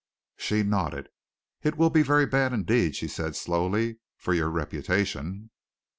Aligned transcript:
She 0.35 0.63
nodded. 0.63 1.09
"It 1.61 1.77
will 1.77 1.91
be 1.91 2.01
very 2.01 2.25
bad 2.25 2.53
indeed," 2.53 2.95
she 2.95 3.07
said 3.07 3.35
slowly, 3.35 3.99
"for 4.17 4.33
your 4.33 4.49
reputation." 4.49 5.51